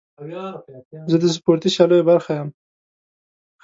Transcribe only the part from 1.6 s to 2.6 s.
سیالیو برخه یم.